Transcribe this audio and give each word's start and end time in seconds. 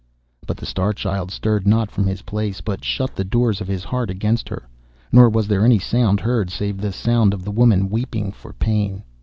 But 0.47 0.57
the 0.57 0.65
Star 0.65 0.93
Child 0.93 1.29
stirred 1.29 1.67
not 1.67 1.91
from 1.91 2.07
his 2.07 2.23
place, 2.23 2.59
but 2.59 2.83
shut 2.83 3.15
the 3.15 3.23
doors 3.23 3.61
of 3.61 3.67
his 3.67 3.83
heart 3.83 4.09
against 4.09 4.49
her, 4.49 4.67
nor 5.11 5.29
was 5.29 5.47
there 5.47 5.63
any 5.63 5.77
sound 5.77 6.21
heard 6.21 6.49
save 6.49 6.77
the 6.81 6.91
sound 6.91 7.35
of 7.35 7.45
the 7.45 7.51
woman 7.51 7.87
weeping 7.87 8.31
for 8.31 8.51
pain. 8.51 9.03